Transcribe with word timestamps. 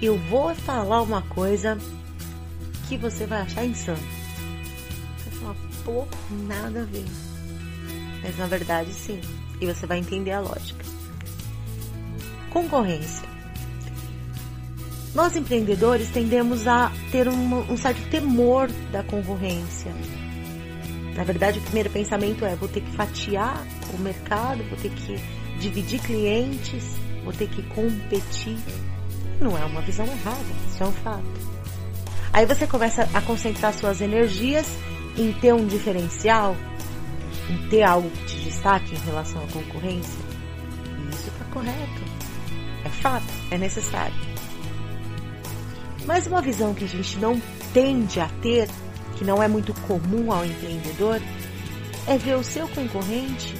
eu 0.00 0.18
vou 0.18 0.54
falar 0.54 1.02
uma 1.02 1.22
coisa 1.22 1.78
que 2.88 2.96
você 2.96 3.26
vai 3.26 3.42
achar 3.42 3.64
insano. 3.64 3.98
Você 5.18 5.30
vai 5.30 5.38
falar, 5.38 5.56
pô, 5.84 6.06
nada 6.46 6.82
a 6.82 6.84
ver. 6.84 7.04
Mas 8.22 8.36
na 8.38 8.46
verdade 8.46 8.92
sim. 8.92 9.20
E 9.60 9.66
você 9.66 9.86
vai 9.86 9.98
entender 9.98 10.32
a 10.32 10.40
lógica. 10.40 10.84
Concorrência. 12.50 13.26
Nós 15.14 15.34
empreendedores 15.34 16.10
tendemos 16.10 16.66
a 16.66 16.92
ter 17.10 17.26
um, 17.26 17.72
um 17.72 17.76
certo 17.76 18.06
temor 18.10 18.70
da 18.92 19.02
concorrência. 19.02 19.90
Na 21.16 21.24
verdade, 21.24 21.58
o 21.58 21.62
primeiro 21.62 21.88
pensamento 21.88 22.44
é: 22.44 22.54
vou 22.54 22.68
ter 22.68 22.82
que 22.82 22.90
fatiar 22.92 23.66
o 23.94 23.98
mercado, 23.98 24.62
vou 24.64 24.76
ter 24.76 24.90
que 24.90 25.18
dividir 25.58 26.00
clientes, 26.02 26.84
vou 27.24 27.32
ter 27.32 27.48
que 27.48 27.62
competir. 27.62 28.58
Não 29.40 29.56
é 29.56 29.64
uma 29.64 29.82
visão 29.82 30.06
errada, 30.06 30.44
isso 30.68 30.82
é 30.82 30.86
um 30.86 30.92
fato. 30.92 31.24
Aí 32.32 32.46
você 32.46 32.66
começa 32.66 33.08
a 33.14 33.20
concentrar 33.20 33.72
suas 33.74 34.00
energias 34.00 34.66
em 35.16 35.32
ter 35.32 35.54
um 35.54 35.66
diferencial, 35.66 36.56
em 37.48 37.68
ter 37.68 37.82
algo 37.82 38.10
que 38.10 38.26
te 38.26 38.40
destaque 38.40 38.94
em 38.94 38.98
relação 38.98 39.42
à 39.42 39.46
concorrência. 39.52 40.20
E 40.98 41.14
isso 41.14 41.28
está 41.28 41.44
correto. 41.52 42.02
É 42.84 42.88
fato, 42.88 43.26
é 43.50 43.58
necessário. 43.58 44.14
Mas 46.06 46.26
uma 46.26 46.40
visão 46.40 46.74
que 46.74 46.84
a 46.84 46.88
gente 46.88 47.18
não 47.18 47.40
tende 47.72 48.20
a 48.20 48.28
ter, 48.40 48.68
que 49.16 49.24
não 49.24 49.42
é 49.42 49.48
muito 49.48 49.74
comum 49.82 50.30
ao 50.30 50.44
empreendedor, 50.44 51.20
é 52.06 52.16
ver 52.16 52.36
o 52.36 52.44
seu 52.44 52.68
concorrente 52.68 53.54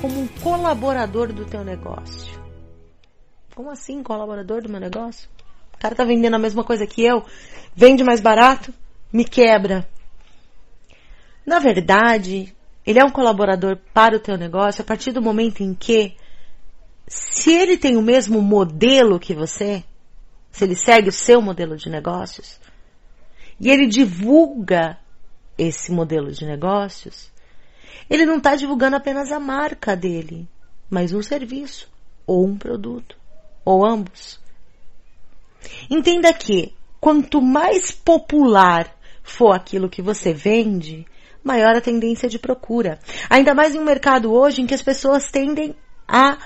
como 0.00 0.22
um 0.22 0.26
colaborador 0.26 1.32
do 1.32 1.44
teu 1.44 1.64
negócio. 1.64 2.27
Como 3.58 3.72
assim, 3.72 4.04
colaborador 4.04 4.62
do 4.62 4.68
meu 4.68 4.78
negócio? 4.78 5.28
O 5.74 5.78
cara 5.78 5.92
tá 5.92 6.04
vendendo 6.04 6.36
a 6.36 6.38
mesma 6.38 6.62
coisa 6.62 6.86
que 6.86 7.04
eu, 7.04 7.26
vende 7.74 8.04
mais 8.04 8.20
barato, 8.20 8.72
me 9.12 9.24
quebra. 9.24 9.84
Na 11.44 11.58
verdade, 11.58 12.54
ele 12.86 13.00
é 13.00 13.04
um 13.04 13.10
colaborador 13.10 13.76
para 13.92 14.14
o 14.14 14.20
teu 14.20 14.38
negócio 14.38 14.82
a 14.82 14.84
partir 14.84 15.10
do 15.10 15.20
momento 15.20 15.60
em 15.60 15.74
que, 15.74 16.14
se 17.08 17.50
ele 17.52 17.76
tem 17.76 17.96
o 17.96 18.00
mesmo 18.00 18.40
modelo 18.40 19.18
que 19.18 19.34
você, 19.34 19.82
se 20.52 20.62
ele 20.62 20.76
segue 20.76 21.08
o 21.08 21.12
seu 21.12 21.42
modelo 21.42 21.76
de 21.76 21.90
negócios, 21.90 22.60
e 23.58 23.68
ele 23.70 23.88
divulga 23.88 25.00
esse 25.58 25.90
modelo 25.90 26.30
de 26.30 26.46
negócios, 26.46 27.28
ele 28.08 28.24
não 28.24 28.36
está 28.36 28.54
divulgando 28.54 28.94
apenas 28.94 29.32
a 29.32 29.40
marca 29.40 29.96
dele, 29.96 30.48
mas 30.88 31.12
um 31.12 31.22
serviço, 31.24 31.90
ou 32.24 32.46
um 32.46 32.56
produto, 32.56 33.18
ou 33.68 33.84
ambos. 33.84 34.40
Entenda 35.90 36.32
que 36.32 36.72
quanto 36.98 37.42
mais 37.42 37.92
popular 37.92 38.96
for 39.22 39.52
aquilo 39.52 39.90
que 39.90 40.00
você 40.00 40.32
vende, 40.32 41.04
maior 41.44 41.76
a 41.76 41.80
tendência 41.80 42.30
de 42.30 42.38
procura. 42.38 42.98
Ainda 43.28 43.54
mais 43.54 43.74
em 43.74 43.78
um 43.78 43.84
mercado 43.84 44.32
hoje 44.32 44.62
em 44.62 44.66
que 44.66 44.72
as 44.72 44.80
pessoas 44.80 45.30
tendem 45.30 45.76
a 46.06 46.38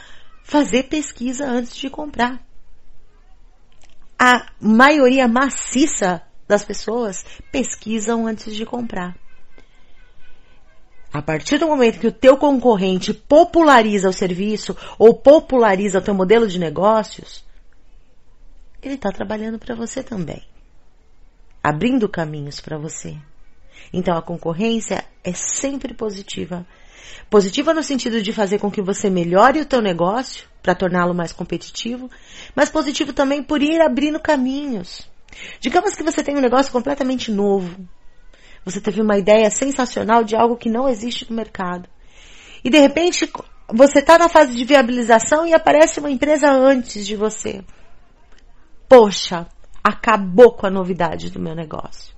fazer 0.43 0.85
pesquisa 0.85 1.47
antes 1.47 1.77
de 1.77 1.89
comprar. 1.89 2.41
A 4.19 4.51
maioria 4.61 5.29
maciça 5.29 6.23
das 6.49 6.65
pessoas 6.65 7.25
pesquisam 7.53 8.27
antes 8.27 8.55
de 8.55 8.67
comprar. 8.67 9.17
A 11.13 11.21
partir 11.21 11.59
do 11.59 11.67
momento 11.67 12.01
que 12.01 12.07
o 12.07 12.13
teu 12.13 12.39
concorrente 12.39 13.13
populariza 13.13 14.09
o 14.09 14.13
serviço 14.13 14.75
ou 14.99 15.15
populariza 15.15 15.99
o 15.99 16.03
teu 16.03 16.15
modelo 16.15 16.49
de 16.49 16.59
negócios, 16.59 17.45
ele 18.83 18.95
está 18.95 19.11
trabalhando 19.11 19.59
para 19.59 19.75
você 19.75 20.03
também, 20.03 20.43
abrindo 21.63 22.09
caminhos 22.09 22.61
para 22.61 22.79
você. 22.79 23.17
Então 23.93 24.17
a 24.17 24.23
concorrência 24.23 25.05
é 25.23 25.35
sempre 25.35 25.93
positiva. 25.93 26.67
Positiva 27.29 27.75
no 27.75 27.83
sentido 27.83 28.23
de 28.23 28.33
fazer 28.33 28.59
com 28.59 28.71
que 28.71 28.81
você 28.81 29.11
melhore 29.11 29.61
o 29.61 29.67
teu 29.67 29.83
negócio 29.83 30.49
para 30.63 30.75
torná-lo 30.75 31.15
mais 31.15 31.33
competitivo, 31.33 32.11
mas 32.55 32.71
positivo 32.71 33.13
também 33.13 33.43
por 33.43 33.63
ir 33.63 33.83
abrindo 33.83 34.19
caminhos. 34.19 35.11
Digamos 35.61 35.95
que 35.95 36.03
você 36.03 36.23
tem 36.23 36.37
um 36.37 36.41
negócio 36.41 36.73
completamente 36.73 37.31
novo. 37.31 37.87
Você 38.65 38.81
teve 38.81 39.01
uma 39.01 39.19
ideia 39.19 39.51
sensacional 39.51 40.25
de 40.25 40.37
algo 40.37 40.57
que 40.57 40.71
não 40.71 40.89
existe 40.89 41.29
no 41.29 41.37
mercado. 41.37 41.89
E 42.65 42.71
de 42.71 42.79
repente 42.79 43.31
você 43.69 43.99
está 43.99 44.19
na 44.19 44.29
fase 44.29 44.55
de 44.55 44.65
viabilização 44.65 45.47
e 45.47 45.55
aparece 45.55 45.99
uma 45.99 46.11
empresa 46.11 46.51
antes 46.51 47.07
de 47.07 47.17
você 47.17 47.65
poxa, 48.93 49.47
acabou 49.83 50.53
com 50.53 50.67
a 50.67 50.71
novidade 50.71 51.31
do 51.31 51.41
meu 51.41 51.55
negócio. 51.55 52.15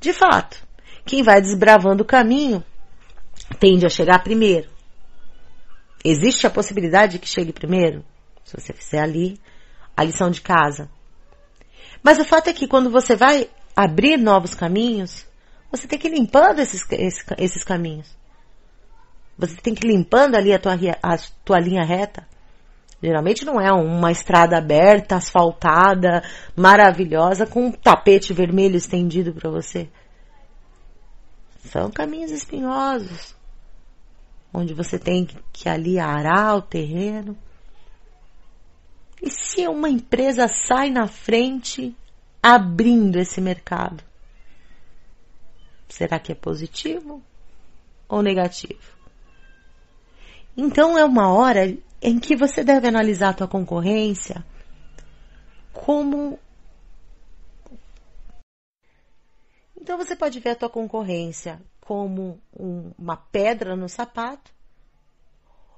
De 0.00 0.12
fato, 0.12 0.60
quem 1.04 1.22
vai 1.22 1.40
desbravando 1.40 2.02
o 2.02 2.06
caminho 2.06 2.64
tende 3.60 3.86
a 3.86 3.88
chegar 3.88 4.24
primeiro. 4.24 4.68
Existe 6.04 6.48
a 6.48 6.50
possibilidade 6.50 7.12
de 7.12 7.18
que 7.20 7.28
chegue 7.28 7.52
primeiro? 7.52 8.04
Se 8.44 8.60
você 8.60 8.72
fizer 8.72 8.98
ali 8.98 9.40
a 9.96 10.02
lição 10.02 10.32
de 10.32 10.40
casa. 10.40 10.90
Mas 12.02 12.18
o 12.18 12.24
fato 12.24 12.48
é 12.48 12.52
que 12.52 12.66
quando 12.66 12.90
você 12.90 13.14
vai 13.14 13.48
abrir 13.76 14.16
novos 14.16 14.54
caminhos, 14.54 15.26
você 15.70 15.86
tem 15.86 15.98
que 15.98 16.08
ir 16.08 16.14
limpando 16.14 16.60
esses, 16.60 16.90
esses, 16.90 17.24
esses 17.36 17.62
caminhos. 17.62 18.16
Você 19.38 19.56
tem 19.56 19.74
que 19.74 19.86
ir 19.86 19.90
limpando 19.90 20.34
ali 20.34 20.54
a 20.54 20.58
tua, 20.58 20.72
a 21.02 21.18
tua 21.44 21.60
linha 21.60 21.84
reta. 21.84 22.26
Geralmente 23.02 23.44
não 23.44 23.60
é 23.60 23.70
uma 23.70 24.10
estrada 24.10 24.56
aberta, 24.56 25.16
asfaltada, 25.16 26.24
maravilhosa, 26.56 27.46
com 27.46 27.66
um 27.66 27.72
tapete 27.72 28.32
vermelho 28.32 28.76
estendido 28.76 29.34
para 29.34 29.50
você. 29.50 29.88
São 31.66 31.90
caminhos 31.90 32.30
espinhosos, 32.30 33.36
onde 34.54 34.72
você 34.72 34.98
tem 34.98 35.28
que 35.52 35.68
ali 35.68 35.98
arar 35.98 36.56
o 36.56 36.62
terreno. 36.62 37.36
E 39.20 39.28
se 39.28 39.68
uma 39.68 39.90
empresa 39.90 40.48
sai 40.48 40.88
na 40.88 41.06
frente 41.06 41.94
abrindo 42.54 43.16
esse 43.16 43.40
mercado? 43.40 44.04
Será 45.88 46.20
que 46.20 46.30
é 46.30 46.34
positivo 46.34 47.20
ou 48.08 48.22
negativo? 48.22 48.94
Então 50.56 50.96
é 50.96 51.04
uma 51.04 51.32
hora 51.32 51.76
em 52.00 52.20
que 52.20 52.36
você 52.36 52.62
deve 52.62 52.86
analisar 52.86 53.30
a 53.30 53.34
tua 53.34 53.48
concorrência 53.48 54.44
como 55.72 56.38
Então 59.76 59.98
você 59.98 60.14
pode 60.14 60.38
ver 60.38 60.50
a 60.50 60.56
tua 60.56 60.70
concorrência 60.70 61.60
como 61.80 62.40
um, 62.58 62.92
uma 62.96 63.16
pedra 63.16 63.74
no 63.74 63.88
sapato 63.88 64.52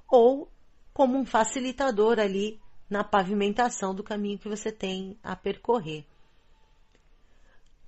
ou 0.06 0.50
como 0.92 1.16
um 1.16 1.24
facilitador 1.24 2.18
ali 2.18 2.60
na 2.90 3.04
pavimentação 3.04 3.94
do 3.94 4.02
caminho 4.02 4.38
que 4.38 4.48
você 4.48 4.70
tem 4.72 5.18
a 5.22 5.36
percorrer. 5.36 6.06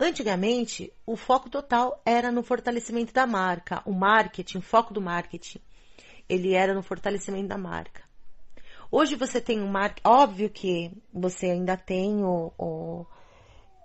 Antigamente, 0.03 0.91
o 1.05 1.15
foco 1.15 1.50
total 1.50 2.00
era 2.06 2.33
no 2.33 2.43
fortalecimento 2.43 3.12
da 3.12 3.27
marca, 3.27 3.83
o 3.84 3.93
marketing, 3.93 4.56
o 4.56 4.62
foco 4.62 4.94
do 4.94 5.00
marketing, 5.00 5.61
ele 6.27 6.55
era 6.55 6.72
no 6.72 6.83
fortalecimento 6.83 7.49
da 7.49 7.59
marca. 7.59 8.03
Hoje 8.91 9.15
você 9.15 9.43
tem 9.43 9.61
um 9.61 9.69
marketing, 9.69 10.09
óbvio 10.09 10.49
que 10.49 10.91
você 11.12 11.50
ainda 11.50 11.77
tem 11.77 12.25
o, 12.25 12.50
o 12.59 13.06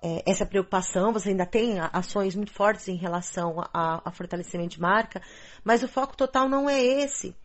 é, 0.01 0.23
essa 0.25 0.45
preocupação, 0.45 1.11
você 1.11 1.31
ainda 1.31 1.45
tem 1.45 1.79
ações 1.91 2.33
muito 2.33 2.53
fortes 2.53 2.87
em 2.87 2.95
relação 2.95 3.59
a, 3.73 4.01
a 4.07 4.11
fortalecimento 4.11 4.75
de 4.75 4.81
marca, 4.81 5.21
mas 5.65 5.83
o 5.83 5.87
foco 5.87 6.15
total 6.15 6.47
não 6.47 6.69
é 6.69 6.81
esse. 6.81 7.35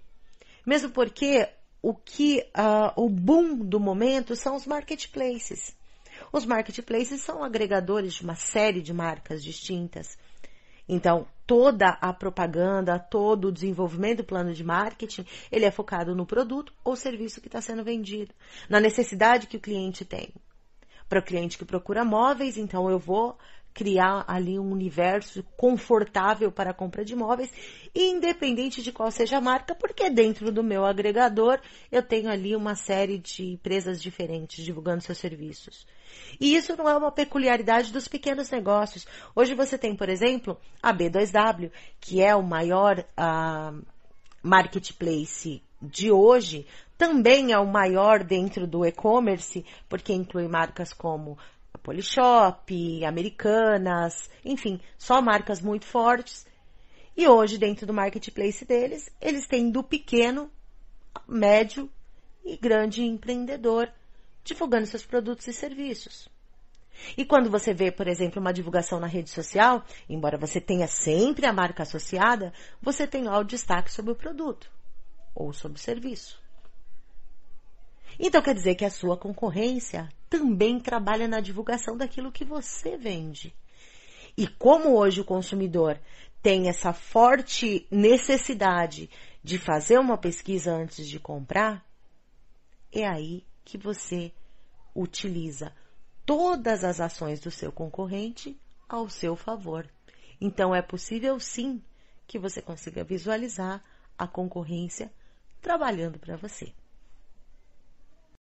Mesmo 0.65 0.91
porque 0.91 1.49
o 1.83 1.93
que 1.93 2.47
uh, 2.57 3.03
o 3.03 3.09
boom 3.09 3.57
do 3.57 3.81
momento 3.81 4.37
são 4.37 4.55
os 4.55 4.65
marketplaces. 4.65 5.75
Os 6.33 6.47
marketplaces 6.47 7.21
são 7.23 7.43
agregadores 7.43 8.15
de 8.15 8.23
uma 8.23 8.35
série 8.35 8.81
de 8.81 8.93
marcas 8.93 9.43
distintas. 9.43 10.17
Então, 10.89 11.27
toda 11.47 11.91
a 12.01 12.13
propaganda, 12.13 12.99
todo 12.99 13.49
o 13.49 13.53
desenvolvimento 13.53 14.19
do 14.19 14.25
plano 14.25 14.53
de 14.53 14.65
marketing, 14.65 15.25
ele 15.51 15.65
é 15.65 15.71
focado 15.71 16.15
no 16.15 16.27
produto 16.27 16.73
ou 16.85 16.97
serviço 16.97 17.41
que 17.41 17.49
está 17.49 17.61
sendo 17.61 17.85
vendido, 17.85 18.35
na 18.69 18.81
necessidade 18.81 19.47
que 19.47 19.57
o 19.57 19.61
cliente 19.61 20.05
tem. 20.05 20.33
Para 21.09 21.21
o 21.21 21.25
cliente 21.25 21.59
que 21.59 21.65
procura 21.65 22.05
móveis, 22.05 22.57
então 22.57 22.89
eu 22.89 22.99
vou 22.99 23.37
criar 23.73 24.25
ali 24.27 24.59
um 24.59 24.71
universo 24.71 25.45
confortável 25.57 26.51
para 26.51 26.71
a 26.71 26.75
compra 26.75 27.05
de 27.05 27.13
imóveis, 27.13 27.51
independente 27.95 28.83
de 28.83 28.93
qual 28.93 29.11
seja 29.11 29.39
a 29.39 29.41
marca, 29.41 29.75
porque 29.75 30.11
dentro 30.11 30.53
do 30.53 30.63
meu 30.63 30.85
agregador 30.85 31.61
eu 31.91 32.03
tenho 32.03 32.31
ali 32.31 32.55
uma 32.55 32.75
série 32.75 33.19
de 33.19 33.53
empresas 33.53 34.03
diferentes 34.03 34.65
divulgando 34.65 35.03
seus 35.03 35.19
serviços. 35.19 35.87
E 36.41 36.57
isso 36.57 36.77
não 36.77 36.89
é 36.89 36.97
uma 36.97 37.13
peculiaridade 37.13 37.93
dos 37.93 38.09
pequenos 38.09 38.51
negócios. 38.51 39.07
Hoje 39.35 39.55
você 39.55 39.79
tem, 39.79 39.95
por 39.95 40.09
exemplo, 40.09 40.59
a 40.83 40.93
B2W, 40.93 41.71
que 42.01 42.23
é 42.23 42.35
o 42.35 42.43
maior 42.43 42.99
uh, 42.99 43.83
marketplace 44.43 45.63
de 45.81 46.11
hoje 46.11 46.67
também 47.01 47.51
é 47.51 47.59
o 47.59 47.67
maior 47.67 48.23
dentro 48.23 48.67
do 48.67 48.85
e-commerce, 48.85 49.65
porque 49.89 50.13
inclui 50.13 50.47
marcas 50.47 50.93
como 50.93 51.39
a 51.73 51.79
Polishop, 51.79 53.05
Americanas, 53.05 54.31
enfim, 54.45 54.81
só 54.99 55.21
marcas 55.21 55.61
muito 55.61 55.87
fortes. 55.87 56.47
E 57.17 57.27
hoje, 57.29 57.59
dentro 57.59 57.87
do 57.87 57.93
marketplace 57.93 58.65
deles, 58.65 59.11
eles 59.21 59.47
têm 59.47 59.71
do 59.71 59.83
pequeno, 59.83 60.51
médio 61.27 61.91
e 62.45 62.57
grande 62.57 63.03
empreendedor 63.03 63.93
divulgando 64.43 64.87
seus 64.87 65.05
produtos 65.05 65.47
e 65.47 65.53
serviços. 65.53 66.29
E 67.17 67.25
quando 67.25 67.51
você 67.51 67.73
vê, 67.73 67.91
por 67.91 68.07
exemplo, 68.07 68.41
uma 68.41 68.53
divulgação 68.53 69.01
na 69.01 69.07
rede 69.07 69.31
social, 69.31 69.85
embora 70.09 70.37
você 70.37 70.61
tenha 70.61 70.87
sempre 70.87 71.47
a 71.47 71.53
marca 71.53 71.83
associada, 71.83 72.53
você 72.81 73.07
tem 73.07 73.25
lá 73.25 73.39
o 73.39 73.45
destaque 73.45 73.93
sobre 73.93 74.13
o 74.13 74.17
produto 74.17 74.71
ou 75.35 75.53
sobre 75.53 75.79
o 75.79 75.83
serviço. 75.83 76.41
Então 78.19 78.43
quer 78.43 78.55
dizer 78.55 78.75
que 78.75 78.85
a 78.85 78.91
sua 78.91 79.17
concorrência 79.17 80.09
também 80.31 80.79
trabalha 80.79 81.27
na 81.27 81.41
divulgação 81.41 81.97
daquilo 81.97 82.31
que 82.31 82.45
você 82.45 82.97
vende. 82.97 83.53
E 84.37 84.47
como 84.47 84.97
hoje 84.97 85.21
o 85.21 85.25
consumidor 85.25 86.01
tem 86.41 86.69
essa 86.69 86.93
forte 86.93 87.87
necessidade 87.91 89.11
de 89.43 89.59
fazer 89.59 89.99
uma 89.99 90.17
pesquisa 90.17 90.73
antes 90.73 91.09
de 91.09 91.19
comprar, 91.19 91.85
é 92.93 93.07
aí 93.07 93.45
que 93.65 93.77
você 93.77 94.33
utiliza 94.95 95.75
todas 96.25 96.85
as 96.85 97.01
ações 97.01 97.41
do 97.41 97.51
seu 97.51 97.73
concorrente 97.73 98.59
ao 98.89 99.09
seu 99.09 99.35
favor. 99.35 99.89
Então 100.41 100.75
é 100.75 100.81
possível 100.81 101.39
sim 101.41 101.83
que 102.27 102.39
você 102.39 102.63
consiga 102.63 103.03
visualizar 103.03 103.83
a 104.17 104.27
concorrência 104.29 105.13
trabalhando 105.61 106.19
para 106.19 106.37
você. 106.37 106.73